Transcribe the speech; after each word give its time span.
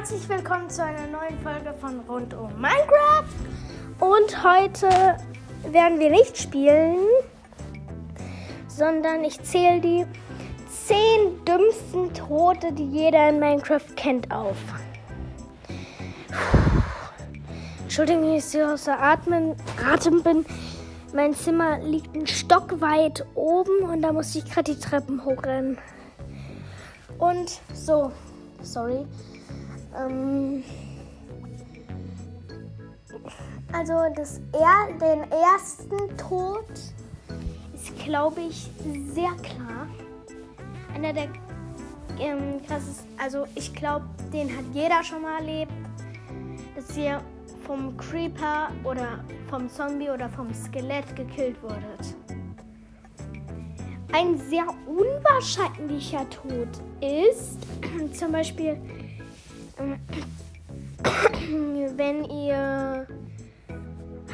herzlich 0.00 0.26
willkommen 0.30 0.70
zu 0.70 0.82
einer 0.82 1.06
neuen 1.08 1.38
Folge 1.42 1.74
von 1.78 2.00
Rund 2.08 2.32
um 2.32 2.50
Minecraft. 2.58 3.28
Und 3.98 4.42
heute 4.42 4.88
werden 5.70 5.98
wir 5.98 6.08
nicht 6.08 6.38
spielen, 6.38 6.96
sondern 8.66 9.22
ich 9.24 9.42
zähle 9.42 9.78
die 9.82 10.06
10 10.70 11.44
dümmsten 11.44 12.14
Tote, 12.14 12.72
die 12.72 12.86
jeder 12.86 13.28
in 13.28 13.40
Minecraft 13.40 13.94
kennt, 13.94 14.30
auf. 14.30 14.56
Entschuldigung, 17.82 18.22
wenn 18.22 18.36
ich 18.36 18.44
so 18.46 18.60
außer 18.60 18.98
Atmen, 18.98 19.54
Atem 19.86 20.22
bin. 20.22 20.46
Mein 21.12 21.34
Zimmer 21.34 21.78
liegt 21.80 22.16
ein 22.16 22.26
Stock 22.26 22.80
weit 22.80 23.26
oben 23.34 23.82
und 23.82 24.00
da 24.00 24.14
musste 24.14 24.38
ich 24.38 24.46
gerade 24.46 24.74
die 24.74 24.80
Treppen 24.80 25.22
hochrennen. 25.22 25.76
Und 27.18 27.60
so, 27.74 28.10
sorry. 28.62 29.04
Ähm, 29.96 30.62
also 33.72 33.94
das 34.14 34.40
er, 34.52 34.92
den 34.98 35.30
ersten 35.30 36.16
Tod 36.16 36.66
ist, 37.74 37.98
glaube 38.04 38.40
ich, 38.42 38.70
sehr 39.12 39.32
klar. 39.42 39.86
Einer 40.94 41.12
der 41.12 41.28
ähm, 42.18 42.60
krassesten, 42.66 43.08
also 43.18 43.46
ich 43.54 43.72
glaube, 43.74 44.04
den 44.32 44.48
hat 44.56 44.64
jeder 44.72 45.02
schon 45.02 45.22
mal 45.22 45.38
erlebt, 45.38 45.72
dass 46.74 46.96
ihr 46.96 47.20
vom 47.66 47.96
Creeper 47.96 48.70
oder 48.84 49.24
vom 49.48 49.68
Zombie 49.68 50.10
oder 50.10 50.28
vom 50.28 50.52
Skelett 50.52 51.14
gekillt 51.14 51.62
wurdet. 51.62 52.16
Ein 54.12 54.36
sehr 54.38 54.66
unwahrscheinlicher 54.86 56.28
Tod 56.30 56.68
ist 57.00 57.58
zum 58.12 58.32
Beispiel, 58.32 58.76
wenn 61.96 62.24
ihr 62.24 63.06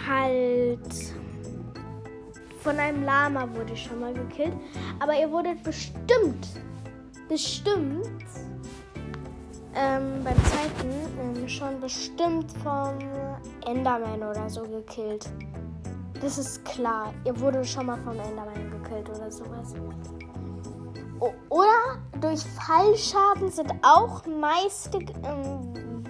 halt 0.07 1.15
von 2.61 2.79
einem 2.79 3.05
Lama 3.05 3.49
wurde 3.55 3.77
schon 3.77 4.01
mal 4.01 4.13
gekillt, 4.13 4.55
aber 4.99 5.19
ihr 5.19 5.31
wurdet 5.31 5.63
bestimmt, 5.63 6.49
bestimmt 7.29 8.09
ähm, 9.75 10.25
beim 10.25 10.37
zweiten 10.45 10.91
ähm, 11.21 11.49
schon 11.49 11.81
bestimmt 11.81 12.51
vom 12.63 12.99
Enderman 13.67 14.23
oder 14.23 14.49
so 14.49 14.63
gekillt. 14.63 15.29
Das 16.21 16.39
ist 16.39 16.65
klar. 16.65 17.13
Ihr 17.25 17.39
wurde 17.39 17.63
schon 17.63 17.87
mal 17.87 17.99
vom 17.99 18.19
Enderman 18.19 18.71
gekillt 18.71 19.09
oder 19.11 19.31
sowas. 19.31 19.75
Oder 21.21 21.99
durch 22.21 22.43
Fallschaden 22.43 23.51
sind 23.51 23.73
auch 23.83 24.25
meist 24.27 24.95
ähm, 24.95 26.05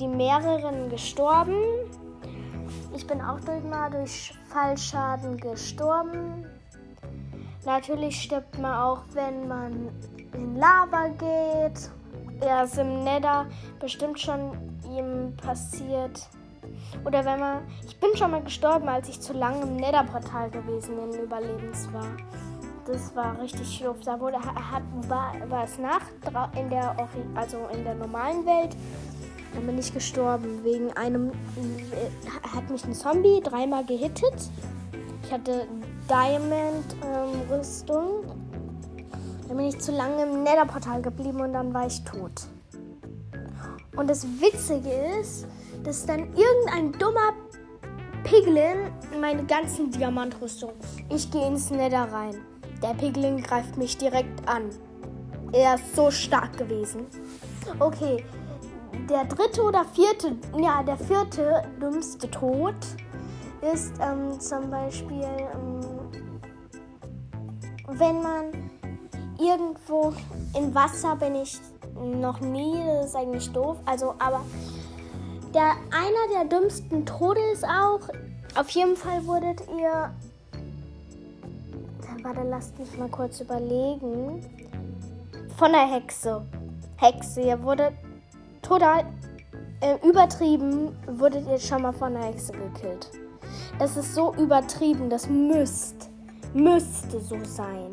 die 0.00 0.08
mehreren 0.08 0.88
gestorben. 0.88 1.56
Ich 2.94 3.06
bin 3.06 3.20
auch 3.20 3.40
durch 3.40 3.62
mal 3.64 3.90
durch 3.90 4.34
Fallschaden 4.48 5.36
gestorben. 5.36 6.46
Natürlich 7.64 8.22
stirbt 8.22 8.58
man 8.58 8.74
auch, 8.74 9.02
wenn 9.12 9.48
man 9.48 9.88
in 10.32 10.56
Lava 10.56 11.08
geht 11.08 11.90
ja, 12.42 12.62
ist 12.64 12.78
im 12.78 13.04
Nether 13.04 13.46
bestimmt 13.80 14.20
schon 14.20 14.52
ihm 14.90 15.36
passiert. 15.36 16.28
Oder 17.04 17.24
wenn 17.24 17.40
man. 17.40 17.62
Ich 17.86 17.98
bin 17.98 18.16
schon 18.16 18.30
mal 18.30 18.42
gestorben, 18.42 18.88
als 18.88 19.08
ich 19.08 19.20
zu 19.20 19.32
lange 19.32 19.62
im 19.62 19.76
Nether-Portal 19.76 20.50
gewesen 20.50 20.98
in 20.98 21.20
Überlebens 21.20 21.92
war. 21.92 22.06
Das 22.86 23.14
war 23.16 23.40
richtig 23.40 23.82
doof. 23.82 23.96
Da 24.04 24.20
wurde, 24.20 24.38
hat, 24.38 24.82
war, 25.08 25.32
war 25.48 25.64
es 25.64 25.78
Nacht 25.78 26.12
in 26.58 26.68
der, 26.68 26.94
also 27.34 27.66
in 27.72 27.82
der 27.84 27.94
normalen 27.94 28.44
Welt. 28.44 28.76
Dann 29.54 29.66
bin 29.66 29.78
ich 29.78 29.94
gestorben. 29.94 30.62
Wegen 30.64 30.92
einem. 30.92 31.32
Hat 32.54 32.68
mich 32.70 32.84
ein 32.84 32.92
Zombie 32.94 33.40
dreimal 33.42 33.84
gehittet. 33.84 34.50
Ich 35.22 35.32
hatte 35.32 35.66
Diamond-Rüstung. 36.08 38.24
Ähm, 38.24 38.30
dann 39.48 39.56
bin 39.56 39.66
ich 39.66 39.78
zu 39.78 39.92
lange 39.92 40.24
im 40.24 40.42
Nether-Portal 40.42 41.00
geblieben 41.02 41.40
und 41.40 41.52
dann 41.52 41.72
war 41.72 41.86
ich 41.86 42.02
tot. 42.04 42.48
Und 43.96 44.10
das 44.10 44.26
Witzige 44.40 44.90
ist, 45.20 45.46
dass 45.84 46.04
dann 46.04 46.34
irgendein 46.34 46.90
dummer 46.98 47.32
Piglin 48.24 48.90
meine 49.20 49.44
ganzen 49.44 49.88
Diamantrüstung. 49.90 50.72
Ich 51.10 51.30
gehe 51.30 51.46
ins 51.46 51.70
Nether 51.70 52.10
rein. 52.10 52.34
Der 52.84 52.92
Piglin 52.92 53.42
greift 53.42 53.78
mich 53.78 53.96
direkt 53.96 54.46
an. 54.46 54.68
Er 55.52 55.76
ist 55.76 55.96
so 55.96 56.10
stark 56.10 56.58
gewesen. 56.58 57.06
Okay, 57.78 58.22
der 59.08 59.24
dritte 59.24 59.62
oder 59.62 59.86
vierte, 59.86 60.36
ja, 60.60 60.82
der 60.82 60.98
vierte 60.98 61.62
dümmste 61.80 62.30
Tod 62.30 62.74
ist 63.72 63.94
ähm, 64.02 64.38
zum 64.38 64.68
Beispiel, 64.68 65.24
ähm, 65.54 65.80
wenn 67.88 68.20
man 68.20 68.70
irgendwo 69.38 70.12
in 70.54 70.74
Wasser 70.74 71.16
bin 71.16 71.36
ich 71.36 71.58
noch 71.94 72.40
nie. 72.40 72.84
Das 72.84 73.06
ist 73.06 73.16
eigentlich 73.16 73.50
doof. 73.50 73.78
Also, 73.86 74.14
aber 74.18 74.44
der 75.54 75.70
einer 75.90 76.34
der 76.34 76.44
dümmsten 76.44 77.06
Tode 77.06 77.40
ist 77.50 77.64
auch. 77.64 78.00
Auf 78.54 78.68
jeden 78.68 78.94
Fall 78.94 79.26
wurdet 79.26 79.62
ihr. 79.74 80.14
Warte, 82.24 82.42
lasst 82.42 82.78
mich 82.78 82.96
mal 82.96 83.10
kurz 83.10 83.38
überlegen. 83.42 84.40
Von 85.58 85.72
der 85.72 85.86
Hexe. 85.86 86.40
Hexe, 86.96 87.42
ihr 87.42 87.62
wurdet 87.62 87.92
total 88.62 89.04
äh, 89.82 89.98
übertrieben, 90.08 90.96
wurdet 91.06 91.46
ihr 91.46 91.58
schon 91.58 91.82
mal 91.82 91.92
von 91.92 92.14
der 92.14 92.22
Hexe 92.22 92.52
gekillt. 92.52 93.10
Das 93.78 93.98
ist 93.98 94.14
so 94.14 94.34
übertrieben, 94.36 95.10
das 95.10 95.28
müsst, 95.28 96.08
müsste 96.54 97.20
so 97.20 97.36
sein. 97.44 97.90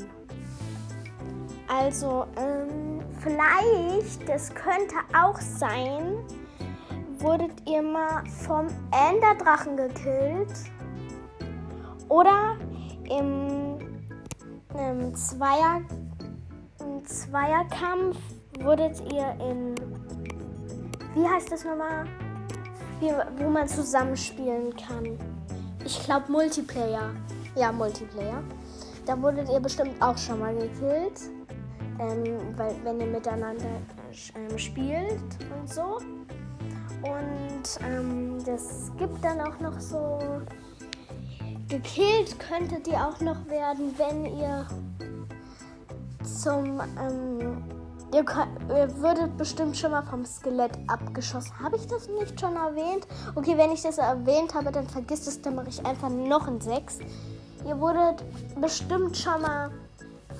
Also, 1.67 2.25
ähm, 2.37 3.01
vielleicht, 3.19 4.29
das 4.29 4.55
könnte 4.55 4.95
auch 5.13 5.41
sein, 5.41 6.19
wurdet 7.19 7.51
ihr 7.69 7.81
mal 7.81 8.23
vom 8.45 8.67
Enderdrachen 8.91 9.75
gekillt. 9.75 10.53
Oder 12.07 12.55
im, 13.09 13.90
im, 14.73 15.13
Zweier, 15.15 15.81
im 16.79 17.05
Zweierkampf 17.05 18.17
wurdet 18.59 19.01
ihr 19.11 19.35
in. 19.39 19.75
Wie 21.15 21.27
heißt 21.27 21.51
das 21.51 21.65
nochmal? 21.65 22.05
Wie, 22.99 23.11
wo 23.43 23.49
man 23.49 23.67
zusammenspielen 23.67 24.75
kann. 24.75 25.17
Ich 25.83 26.03
glaube 26.03 26.31
Multiplayer. 26.31 27.09
Ja, 27.55 27.71
Multiplayer. 27.71 28.43
Da 29.05 29.19
wurdet 29.21 29.49
ihr 29.49 29.59
bestimmt 29.59 30.01
auch 30.01 30.17
schon 30.17 30.39
mal 30.39 30.55
gekillt 30.55 31.21
ähm, 32.01 32.57
weil, 32.57 32.75
wenn 32.83 32.99
ihr 32.99 33.07
miteinander 33.07 33.81
äh, 34.33 34.57
spielt 34.57 35.21
und 35.59 35.71
so. 35.71 35.97
Und 37.03 37.87
ähm, 37.87 38.43
das 38.45 38.91
gibt 38.97 39.23
dann 39.23 39.41
auch 39.41 39.59
noch 39.59 39.79
so. 39.79 40.19
Gekillt 41.71 42.37
könntet 42.37 42.85
ihr 42.89 42.97
auch 42.97 43.21
noch 43.21 43.47
werden, 43.47 43.95
wenn 43.97 44.25
ihr 44.25 44.67
zum. 46.21 46.81
Ähm, 46.99 47.63
ihr, 48.13 48.25
ihr 48.67 48.97
würdet 48.97 49.37
bestimmt 49.37 49.77
schon 49.77 49.91
mal 49.91 50.01
vom 50.01 50.25
Skelett 50.25 50.77
abgeschossen. 50.87 51.57
Habe 51.63 51.77
ich 51.77 51.87
das 51.87 52.09
nicht 52.09 52.37
schon 52.37 52.57
erwähnt? 52.57 53.07
Okay, 53.35 53.57
wenn 53.57 53.71
ich 53.71 53.81
das 53.83 53.99
erwähnt 53.99 54.53
habe, 54.53 54.69
dann 54.73 54.85
vergisst 54.85 55.29
es, 55.29 55.41
dann 55.41 55.55
mache 55.55 55.69
ich 55.69 55.85
einfach 55.85 56.09
noch 56.09 56.45
ein 56.45 56.59
6. 56.59 56.99
Ihr 57.65 57.79
wurdet 57.79 58.21
bestimmt 58.59 59.15
schon 59.15 59.41
mal 59.41 59.71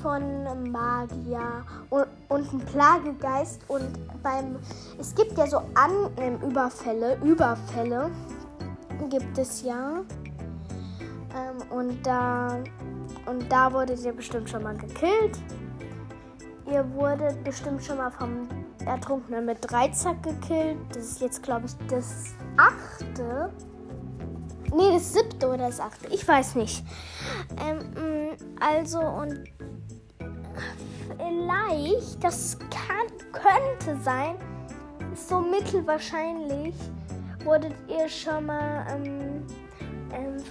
von 0.02 0.70
Magier 0.70 1.64
und, 1.92 2.08
und 2.28 2.52
ein 2.52 2.60
Plagegeist. 2.60 3.62
Und 3.70 3.88
beim. 4.22 4.58
Es 5.00 5.16
gibt 5.16 5.38
ja 5.38 5.48
so 5.48 5.60
An 5.76 6.12
ähm, 6.18 6.42
Überfälle, 6.42 7.16
Überfälle 7.24 8.12
gibt 9.10 9.38
es 9.38 9.64
ja. 9.64 10.04
Ähm, 11.36 11.72
und 11.72 12.06
da. 12.06 12.60
Und 13.26 13.52
da 13.52 13.72
wurdet 13.72 14.04
ihr 14.04 14.14
bestimmt 14.14 14.50
schon 14.50 14.64
mal 14.64 14.76
gekillt. 14.76 15.38
Ihr 16.72 16.90
wurdet 16.94 17.44
bestimmt 17.44 17.84
schon 17.84 17.98
mal 17.98 18.12
vom 18.12 18.48
Ertrunkenen 18.86 19.46
mit 19.46 19.58
Dreizack 19.62 20.24
gekillt. 20.24 20.78
Das 20.90 21.04
ist 21.04 21.22
jetzt, 21.22 21.44
glaube 21.44 21.66
ich, 21.66 21.88
das 21.88 22.34
achte. 22.58 23.52
Nee, 24.74 24.94
das 24.94 25.14
siebte 25.14 25.48
oder 25.48 25.68
das 25.68 25.80
achte. 25.80 26.08
Ich 26.08 26.26
weiß 26.26 26.56
nicht. 26.56 26.86
Ähm, 27.60 27.78
mm, 27.78 28.38
also, 28.60 29.00
und 29.02 29.44
vielleicht, 31.18 32.24
das 32.24 32.58
kann, 32.70 33.08
könnte 33.32 34.02
sein, 34.02 34.36
so 35.14 35.42
mittelwahrscheinlich, 35.42 36.76
wurdet 37.44 37.74
ihr 37.88 38.08
schon 38.08 38.46
mal 38.46 38.86
ähm, 38.90 39.21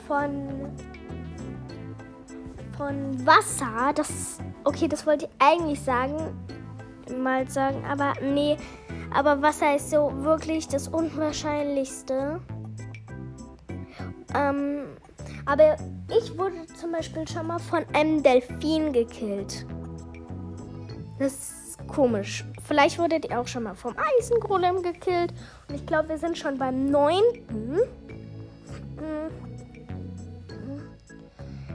von, 0.07 0.71
von 2.77 3.27
Wasser, 3.27 3.93
das, 3.95 4.39
okay, 4.65 4.89
das 4.89 5.07
wollte 5.07 5.27
ich 5.27 5.31
eigentlich 5.39 5.81
sagen, 5.81 6.17
mal 7.17 7.49
sagen, 7.51 7.85
aber 7.85 8.13
nee, 8.23 8.57
Aber 9.13 9.43
was 9.43 9.61
heißt 9.61 9.91
so 9.91 10.13
wirklich 10.23 10.69
das 10.69 10.89
Unwahrscheinlichste? 10.89 12.41
Ähm, 14.35 14.85
aber 15.47 15.77
ich 16.09 16.39
wurde 16.39 16.67
zum 16.79 16.93
Beispiel 16.93 17.27
schon 17.27 17.49
mal 17.49 17.59
von 17.59 17.85
einem 17.93 18.23
Delfin 18.23 18.93
gekillt. 18.93 19.67
Das 21.19 21.33
ist 21.33 21.79
komisch. 21.89 22.45
Vielleicht 22.65 22.99
wurdet 22.99 23.29
ihr 23.29 23.41
auch 23.41 23.49
schon 23.49 23.65
mal 23.65 23.75
vom 23.75 23.95
Eisengolem 24.19 24.83
gekillt. 24.83 25.35
Und 25.69 25.75
ich 25.75 25.87
glaube, 25.87 26.11
wir 26.11 26.19
sind 26.19 26.39
schon 26.39 26.57
beim 26.57 26.87
neunten. 26.87 27.81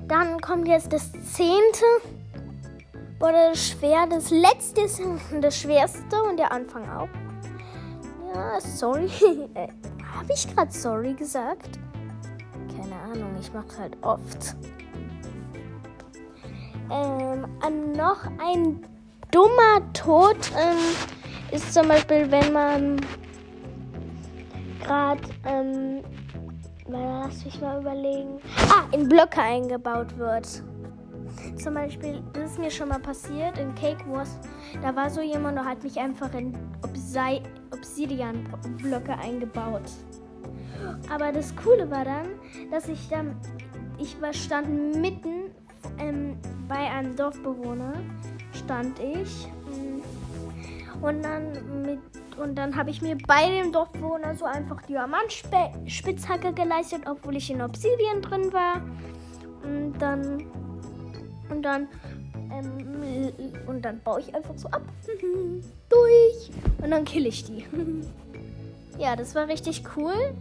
Dann 0.07 0.39
kommt 0.39 0.67
jetzt 0.67 0.93
das 0.93 1.11
zehnte. 1.11 1.85
Oder 3.19 3.49
das 3.49 3.69
schwer. 3.69 4.05
Das 4.09 4.29
letzte 4.29 4.81
ist 4.81 5.01
das 5.41 5.59
schwerste 5.59 6.23
und 6.23 6.37
der 6.37 6.51
Anfang 6.51 6.87
auch. 6.89 7.09
Ja, 8.33 8.59
sorry. 8.59 9.09
Äh, 9.53 9.67
Habe 10.17 10.33
ich 10.33 10.53
gerade 10.53 10.71
sorry 10.71 11.13
gesagt? 11.13 11.79
Keine 12.75 12.95
Ahnung, 12.95 13.35
ich 13.39 13.51
mache 13.53 13.77
halt 13.79 13.97
oft. 14.01 14.55
Ähm, 16.91 17.45
noch 17.93 18.25
ein 18.39 18.83
dummer 19.31 19.93
Tod 19.93 20.37
ähm, 20.57 20.77
ist 21.51 21.73
zum 21.73 21.87
Beispiel, 21.87 22.29
wenn 22.29 22.53
man 22.53 23.01
gerade, 24.81 25.21
ähm, 25.45 25.94
lass 27.25 27.43
mich 27.43 27.59
mal 27.61 27.81
überlegen, 27.81 28.39
ah, 28.69 28.83
in 28.91 29.09
Blöcke 29.09 29.41
eingebaut 29.41 30.17
wird. 30.17 30.47
Zum 31.57 31.73
Beispiel, 31.73 32.21
das 32.33 32.51
ist 32.51 32.59
mir 32.59 32.69
schon 32.71 32.89
mal 32.89 32.99
passiert 32.99 33.57
in 33.57 33.73
Cake 33.75 34.03
Wars. 34.07 34.39
Da 34.81 34.95
war 34.95 35.09
so 35.09 35.21
jemand 35.21 35.59
und 35.59 35.65
hat 35.65 35.83
mich 35.83 35.97
einfach 35.99 36.33
in 36.33 36.53
Obsidian-Blöcke 37.71 39.17
eingebaut. 39.17 39.81
Aber 41.11 41.31
das 41.31 41.55
Coole 41.55 41.89
war 41.89 42.05
dann, 42.05 42.27
dass 42.71 42.87
ich 42.87 43.09
dann, 43.09 43.35
ich 43.97 44.21
war 44.21 44.33
stand 44.33 44.95
mitten 44.95 45.51
ähm, 45.97 46.37
bei 46.67 46.91
einem 46.91 47.15
Dorfbewohner 47.15 47.93
stand 48.53 48.99
ich. 48.99 49.47
Und 51.01 51.23
dann 51.23 51.81
mit 51.81 51.99
und 52.37 52.55
dann 52.55 52.75
habe 52.75 52.89
ich 52.89 53.01
mir 53.01 53.17
bei 53.27 53.49
dem 53.49 53.71
Dorfbewohner 53.71 54.35
so 54.35 54.45
einfach 54.45 54.81
Diamantspitzhacke 54.83 56.53
geleistet, 56.53 57.03
obwohl 57.05 57.37
ich 57.37 57.49
in 57.49 57.61
Obsidian 57.61 58.21
drin 58.21 58.51
war. 58.51 58.81
Und 59.63 59.93
dann 59.99 60.45
und 61.49 61.61
dann 61.63 61.87
ähm, 62.51 63.31
und 63.67 63.83
dann 63.83 63.99
baue 64.01 64.21
ich 64.21 64.33
einfach 64.35 64.57
so 64.57 64.67
ab 64.69 64.81
durch 65.89 66.51
und 66.81 66.91
dann 66.91 67.05
kill 67.05 67.25
ich 67.25 67.45
die. 67.45 67.65
ja, 68.97 69.15
das 69.15 69.35
war 69.35 69.47
richtig 69.47 69.83
cool. 69.95 70.33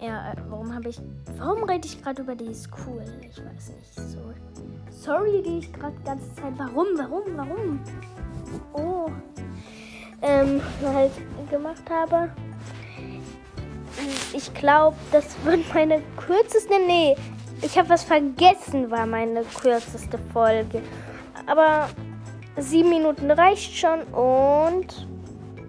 Ja, 0.00 0.32
äh, 0.32 0.36
warum 0.48 0.74
habe 0.74 0.90
ich 0.90 1.00
warum 1.36 1.64
rede 1.64 1.86
ich 1.86 2.02
gerade 2.02 2.22
über 2.22 2.36
die 2.36 2.46
ist 2.46 2.68
cool? 2.86 3.02
Ich 3.20 3.38
weiß 3.38 3.70
nicht 3.70 3.94
so. 3.94 4.18
Sorry, 4.90 5.42
die 5.42 5.58
ich 5.58 5.72
gerade 5.72 5.94
die 5.98 6.04
ganze 6.04 6.34
Zeit. 6.34 6.52
Warum, 6.56 6.86
warum, 6.96 7.22
warum? 7.36 7.80
Ähm, 10.48 10.62
halt 10.82 11.12
gemacht 11.50 11.82
habe. 11.90 12.30
Ich 14.32 14.52
glaube, 14.54 14.96
das 15.12 15.36
wird 15.44 15.62
meine 15.74 16.02
kürzeste. 16.16 16.74
Nee, 16.86 17.16
ich 17.62 17.76
habe 17.76 17.88
was 17.88 18.04
vergessen, 18.04 18.90
war 18.90 19.06
meine 19.06 19.42
kürzeste 19.42 20.18
Folge. 20.32 20.82
Aber 21.46 21.88
sieben 22.56 22.90
Minuten 22.90 23.30
reicht 23.30 23.76
schon 23.76 24.02
und 24.12 25.06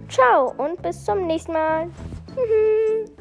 ciao 0.10 0.54
und 0.58 0.82
bis 0.82 1.04
zum 1.04 1.28
nächsten 1.28 1.54
Mal. 1.54 1.90